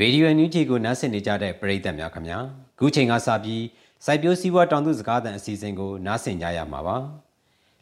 [0.00, 2.38] ရေဒီယိုညူဂျီကိုနားဆင်နေကြတဲ့ပရိသတ်များခင်ဗျာ
[2.78, 3.62] ခုချိန်ကစပြီး
[4.04, 6.96] စိုက်ပျိုးစည်းဝါးတောင်သူစကားသံအစီအစဉ်ကိုနားဆင်ကြရမှာပါ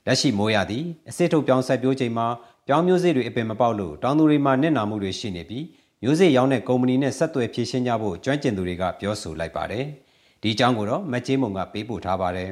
[0.06, 2.26] လက်ရှိမိုးရသည့်အစစ်ထုတ်ပြောင်းစိုက်ပျိုးချိန်မှာ
[2.66, 5.64] ပြောင်းမျိုးစေ့တွေအပင်မပေါက်လို့တောင်သူတွေမှာနစ်နာမှုတွေရှိနေပြီး
[6.02, 9.84] မျိုးစေ့ရောင်းတဲ့ကုမ္ပဏီနဲ့ဆက်သွယ်ဖြည့်ရှင်းကြဖို့ကျွမ်းကျင်သူတွေကပြောဆိုလိုက်ပါတယ်
[10.42, 12.50] ဒီအကြောင်းကိုတော့မကြေးမုံကပေးပို့ထားပါတယ်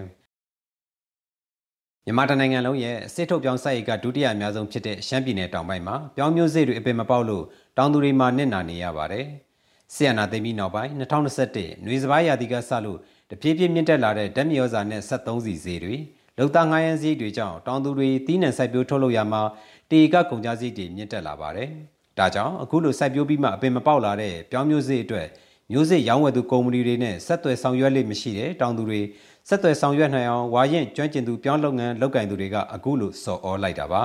[2.04, 7.44] မြန်မာတိုင်းနိုင်ငံလုံးရဲ့စစ်ထုတ်ပြောင်းစိုက်ရေးကဒုတိယအများဆုံးဖြစ်တဲ့ရှမ်းပြည်နယ်တောင်ပိုင်းမှာပြောင်းမျိုးစေ့တွေအပင်မပေါက်လို့
[7.78, 9.26] တောင်သူတွေမှာနစ်နာနေရပါတယ်။
[9.94, 10.92] ဆီယနာသိမ်းပြီးနောက်ပိုင်း
[11.38, 12.98] 2021နွေစပိုင်းရာသီကစလို့
[13.30, 15.96] တဖြည်းဖြည်းမြင့်တက်လာတဲ့ဓာတ်မြေဩဇာနဲ့73စီဈေးတွေ
[16.38, 19.42] လုံသားငါးရန်ဈေးတွေကြောင့်တောင်သူတွေတီးနှံစိုက်ပျိုးထုတ်လုပ်ရမှာ
[19.90, 21.68] တေကကုန်ကြဈေးတွေမြင့်တက်လာပါတယ်။
[22.18, 25.26] ဒါကြောင့်အခုလိုစိုက်ပျိုးပြီးမှအပင်မပေါက်လာတဲ့ပြောင်းမျိုးစေ့အတွက်
[25.72, 29.00] မျိုးစေ့ရောင်းဝယ်သူကုမ္ပဏီတွေနဲ့ဆက်သွယ်ဆောင်ရွက်လိမ့်မရှိတဲ့တောင်သူတွေ
[29.48, 34.02] ဆက်သွယ်ဆောင်ရွက်နိုင်အောင်ဝါရင်ကျွမ်းကျင်သူပြောင်းလုပ်ငန်းလုပ်ကင်သူတွေကအခုလိုစော်ဩလိုက်တာပါ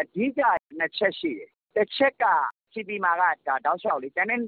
[0.00, 0.40] အဓိက
[0.78, 2.24] နှစ်ချက်ရှိတယ်တစ်ချက်က
[2.72, 3.22] CP မှာက
[3.66, 4.40] တောက်လျှောက်လေ ကျန်တဲ့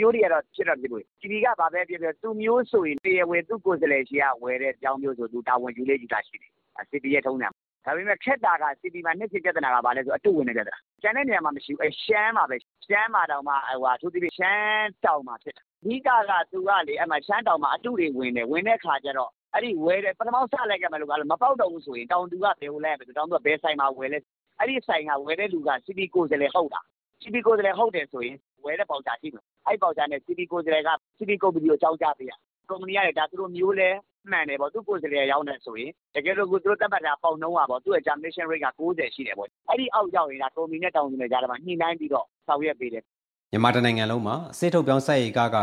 [0.00, 6.52] မျိုးတွေကတော့ ဖြစ်တော့ဖြစ်လို့ CP ကဘာပဲပြောပြော သူ့မျိုးဆိုရင် တရားဝင် သူ့ကိုယ်စားလှယ်ဆီက ဝယ်တဲ့ပြောင်းမျိုးဆို သူတာဝန်ယူလေ့ယူတာရှိတယ်။
[6.90, 7.48] CP ရဲ့ထုံးစံ။
[7.84, 13.54] ဒါပေမဲ့ ခက်တာက CP မှာ နှစ်ဖြစ်ပြဿနာက ဘာလဲဆို အတုဝင်တဲ့ပြဿနာ။ကျန်တဲ့နေရာမှာ မရှိဘူး။ရှမ်းမှာပဲ။ရှမ်းမှာတောင်မှ
[13.94, 16.94] အထူးသဖြင့် ရှမ်းတောင်မှာဖြစ်တာ။အဓိကက သူကလေ
[17.26, 24.18] ရှမ်းတောင်မှာ အတုတွေဝင်တယ်။ဝင်တဲ့အခါကျတော့ အဲဒီဝယ်တယ်ပထမစလိုက်ခဲ့မယ်လို့ မပေါက်တော့ဘူးဆိုရင် တောင်သူက ဘယ်ကိုလိုက်ရမလဲ။တောင်သူက ဘယ်ဆိုင်မှာဝယ်လဲ။
[24.60, 26.84] အဲဒီဆိုင်က ဝယ်တဲ့လူက CP ကိုယ်စားလှယ်ဟုတ်လား
[27.22, 32.38] CP ကိုယ်စားလှယ်ဟုတ်တယ်ဆိုရင်ဝယ်တဲ့ဘောက်ချာရှိမယ်။အဲဒီဘောက်ချာနဲ့ CP ကိုယ်စားလှယ်က CP ကုမ္ပဏီကိုအကြောင်းကြားပေးရမယ်။
[32.70, 33.98] ကုမ္ပဏီကလည်းဒါသူတို့မျိုးလည်း
[34.30, 43.02] မှန်တယ်ပေါ့။သူ့ကိုယ်စားလှယ်ရောင်းတယ်ဆိုရင်တကယ်လို့သူတို့သတ်မှတ်ထားတဲ့ပေါက်နှုန်းကသူ့ရဲ့ Termination Rate က၉၀ရှိတယ်ပေါ့။အဲဒီအောက်ရောက်ရင်ကုမ္ပဏီနဲ့တောင်သူနဲ့ကြားထဲမှာညှိနှိုင်းပြီးတော့ဆောင်ရွက်ပေးတယ်။
[43.52, 45.56] မြန်မာတိုင်းနိုင်ငံလုံးမှာစစ်ထုတ်ပြောင်းစိုက်ရေးကားက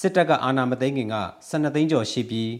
[0.00, 1.16] စစ်တပ်ကအာဏာမသိမ်းခင်က
[1.50, 2.52] 12သိန်းကျော်ရှိပြီး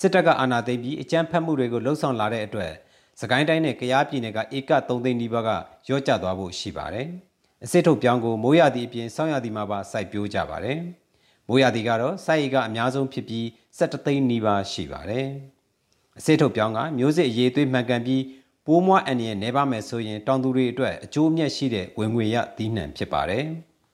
[0.00, 2.72] စစ်တပ်ကအာဏာသိမ်းပြီးအကြမ်းဖက်မှုတွေကိုလှုံ့ဆော်လာတဲ့အတွက်
[3.20, 5.50] စကိုင်းတိုင်းနဲ့ကယားပြည်နယ်ကဧက3သိန်းနီးပါးက
[5.88, 7.08] ရော့ကျသွားဖို့ရှိပါတယ်။
[7.64, 10.78] အစစ်ထုတ်ပြောင်းကိုမိုးရသည့်အပြင်ဆောင်းရသည့်မှာပါစိုက်ပျိုးကြပါတယ်။
[11.48, 13.44] မိုးရသည့်ကတော့စိုက်ရည်ကအများဆုံးဖြစ်ပြီး
[13.78, 15.26] 17သိန်းနီးပါးရှိပါတယ်။
[16.18, 18.22] အစစ်ထုတ်ပြောင်းကမျိုးစစ်အရေးသွေးမှန်ကန်ပြီး
[18.66, 23.44] ပိုးမွားအန်ရနေပါမယ်ဆိုရင်တောင်သူတွေအတွက်အကျိုးမြတ်ရှိတဲ့ဝင်ငွေရသီးနှံဖြစ်ပါတယ်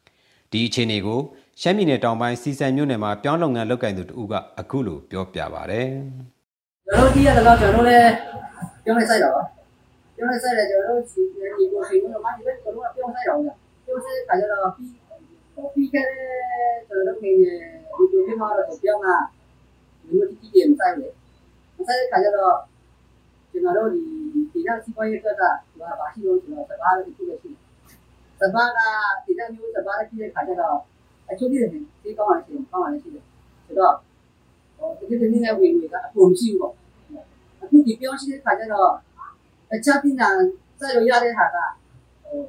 [0.52, 1.20] ။ဒီအခြေအနေကို
[1.60, 5.80] ရှမ်းပြည်နယ်တောင်ပိုင်းစီစံမြို့နယ်မှာပြောင်းလုပ်ငန်းလုပ်ကိုင်သူတူကအခုလိုပြောပြပါဗျ။
[6.86, 8.10] ကျွန်တော်ဒီကတော့ကျွန်တော်လည်း
[8.84, 9.57] ပြောင်းနေဆိုင်တော့ပြော
[10.22, 11.20] င်းနေဆိုင်တယ်ကျွန်တော်တို့ဒီ
[11.56, 13.40] ဒီကိုရှင်တို့မှဒီဘက်ကျွန်တော်ကပြောင်းဆိုင်တော့
[13.84, 14.90] ပြောင်းဆိုင်ခါကျတော့ပြီး
[15.74, 17.58] ပြီးခဲ့တဲ့ကျွန်တော်တို့ငယ်ငယ်
[17.96, 19.16] ဒီလိုမျိုးတော့ပြောင်းတာ
[20.02, 21.08] ဒီလိုတိတိကျကျမဆိုင်လေ
[21.76, 22.56] မဆိုင်ခါကျတော့
[23.50, 24.00] ကျွန်တော်တို့ဒီ
[24.52, 25.42] ဒီကစီးပွားရေးအတွက်က
[25.76, 27.58] ဟိုဘာရှိလို့ကျွန်တော်စကားလေးတစ်ခုပဲရှိတယ်
[28.40, 28.78] စပါးက
[29.24, 30.78] ဒီကမျိုးစပါးလေးဖြစ်တဲ့ခါကျတော့
[31.30, 31.70] အချို့ပြည်တယ်
[32.02, 33.24] ဒီကောင်းအောင်ရှိတယ်ကောင်းအောင်ရှိတယ်
[33.66, 33.94] ဆိုတော့
[34.76, 36.72] ဟိုဒီဒီနေ့ဝင်ဝင်ကအပုံရှိဘူးပေါ့
[37.62, 38.92] အခုဒီပြောင်းရှိတဲ့ခါကျတော့
[39.70, 40.28] တခြားပညာ
[40.78, 41.56] စက်လို့ရတဲ့ဟာက
[42.24, 42.40] ဟို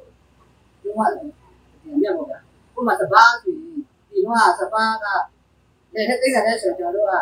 [0.82, 1.06] ဒီမှာ
[2.00, 2.38] မြတ်ပေါ့ဗျာ
[2.76, 3.64] ဥပမာစပါးဆိုရင်
[4.10, 5.06] ဒီတော့စပါးက
[5.94, 7.14] လည်းတဲ့ကိစ္စနဲ့ဆိုကျွန်တော်တို့က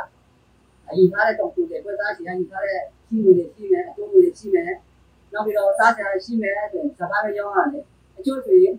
[0.89, 4.65] အယူထားတဲ့တောင်ကိုတွေပွက်သားစီကယူထားတဲ့ရှိငွေတွေရှိမယ်အကျိုးငွေတွေရှိမယ်
[5.33, 7.85] နောက်ပြီးတော့စားကြရရှိမယ်ဆိုရင်စပါးလည်းရောင်းရတယ်
[8.17, 8.75] အကျိုးဆိုရင်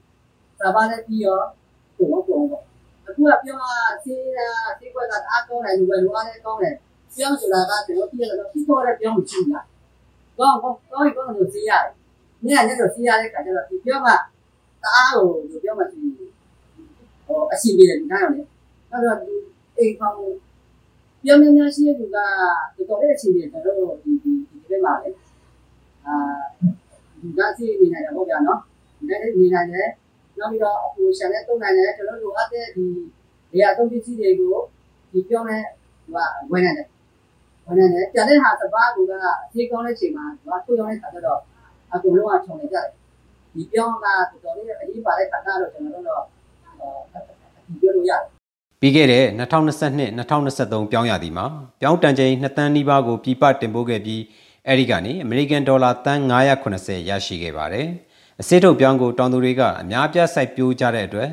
[0.59, 1.39] စပါးလည်းပြီးရော
[1.97, 2.63] ပုံတော့ပုံပေါ့
[3.07, 3.71] အခုကပြောမှာ
[4.03, 4.47] စေးတာ
[4.79, 6.75] စေးကွက်ကအားကောင်းတယ်လူပဲလူအားလည်းကောင်းတယ်
[7.15, 9.65] ပြောဆိုတာကကျွန်တော်ပြရတော့ပြီးတော့လည်းပြောမှကြည့်လား
[10.39, 11.91] ကောင်းကောင်းကောင်းကောင်းလို့စီးရတယ်။
[12.45, 14.15] နေ့ကနေ့တော့စီးရတဲ့ခါကျတော့ဒီပြောမှတ
[14.95, 15.97] အားကိုဒီပြောမှစီ
[17.25, 18.41] ဟိုအစီပြေတယ်ဒီကားရောလေ။
[18.91, 19.15] အဲ့တော့
[19.77, 20.15] အိမ်ကောင်
[21.23, 25.09] ပြောင်းများများရှိတဲ့လူကတော်တော်လေးအစီပြေတယ်တော့ဒီဒီဒီဘက်မှာလေ
[26.05, 26.15] အာ
[27.21, 28.59] ဒီကစီနေနိုင်တယ်ဟုတ်ကြနော်။
[29.07, 29.89] နေနေနိုင်တယ်
[30.39, 32.85] နောက်ပြီးတော့အပူရှန်နဲ့တုံနိုင်တယ်ကျွန်တော်တို့အပ်တဲ့ဒီ
[33.51, 34.55] နေရာသုံးပစ္စည်းတွေကို
[35.11, 35.63] ဒီပြောင်းတဲ့
[36.13, 36.87] ဟိုကဝင်နိုင်တယ်
[37.69, 39.17] ဝင်နေတယ်ပြန်တဲ့ဟာစပါးကူကအ
[39.53, 41.39] သေးကောင်းတဲ့ချိန်မှာသူကထုတ်ရောက်တဲ့ခါကျတော့
[41.93, 42.85] အကုန်လုံးကခြုံနေကြတယ်
[43.55, 46.23] ဒီပြောင်းကတော်တော်လေးအရေးပါတဲ့ခါကတော့ကျွန်တော်တို့တော့
[47.67, 48.23] ဒီပြောလို့ရတယ်
[48.81, 51.45] ပြီးခဲ့တဲ့2022-2023ပြောင်းရသည်မှာ
[51.81, 54.21] ပြောင်းတန်ချိန်2တန်းနီးပါးကိုပြပတင်ပို့ခဲ့ပြီး
[54.67, 56.21] အဲဒီကနေအမေရိကန်ဒေါ်လာတန်း
[56.67, 57.87] 980ရရှိခဲ့ပါတယ်။
[58.41, 61.29] အစစ်ထုတ်ပြောင်းကိုတောင်သူတွေကအများပြစိုက်ပျိုးကြတဲ့အတွက်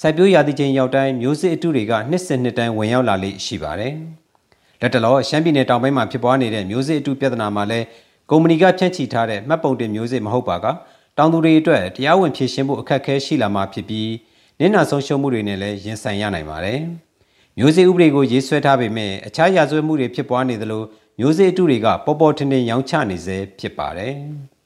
[0.00, 3.94] စိုက်ပျိုးရာသီချိန်ရောက်တိုင်းမျိုးစစ်အတုတွေကနှစ်စဉ်နှစ်တိုင်းဝင်ရောက်လာလိမ့်ရှိပါတယ်။
[4.80, 7.86] လက်တလောရှမ်းပြည်နယ်တောင်ပိုင်းမှာဖြစ်ပွားနေတဲ့မျိုးစေ့အတုပြဿနာမှာလည်း
[8.30, 10.66] ကုမ္ပဏီကဖြန့်ချီထားတဲ့မှတ်ပုံတင်မျိုးစေ့မဟုတ်ပါက
[11.18, 14.10] တောင်သူတွေအတွက်တရားဝင်ဖြည့်ရှင်းဖို့အခက်အခဲရှိလာမှာဖြစ်ပြီး
[14.58, 16.80] နင့်နာဆုံးရှုံးမှုတွေနဲ့လည်းရင်ဆိုင်ရနိုင်ပါတယ်။
[17.58, 20.82] မျိုးစေ့ဥပဒေကိုရေးဆွဲထားပေမဲ့အခြားရာဇဝတ်မှုတွေဖြစ်ပွားနေသလို
[21.20, 24.14] မျိုးစေ့အတုတွေကပေါ်ပေါ်ထင်ထင်ရောင်းချနေစေဖြစ်ပါတယ်။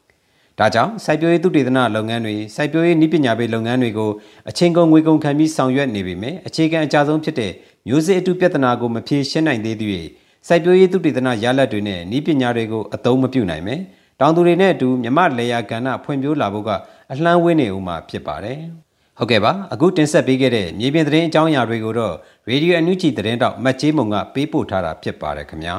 [0.59, 4.11] ဒါကြောင့်စိုက်ပျိုးရေးသုတေသနလုပ်ငန်းတွေစိုက်ပျိုးရေးနည်းပညာပေးလုပ်ငန်းတွေကို
[4.49, 7.53] အချင်းကုန်ငွေကုန်ခံပြီးဆောင်ရွက်နေပေမဲ့အခြေခံအကြဆုံးဖြစ်တဲ့
[7.89, 10.09] မျိုးစေ့အတုပြဿနာကိုမဖြေရှင်းနိုင်သေးသည့်
[10.49, 13.81] စိုက်ပျိုးရေးသုတေသနရလဒ်တွေနဲ့ဤပညာတွေကိုအသုံးမပြုနိုင်မယ်။
[14.21, 16.71] တောင်သူတွေနဲ့အတူမြမလေယာကဏ္ဍဖွံ့ဖြိုးလာဖို့က
[17.12, 18.59] အလှမ်းဝေးနေဦးမှာဖြစ်ပါတယ်။
[19.19, 22.15] ဟုတ်ကဲ့ပါအခုတင်ဆက်ပေးခဲ့တဲ့မြေပြင်သတင်းအကြောင်းအရာတွေကိုတော့
[22.51, 25.77] ရေဒီယိုအန်ယူဂျီသတင်းတောက်မတ်ချေးမုံကပေးပို့ထားတာဖြစ်ပါတယ်ခင်ဗျာ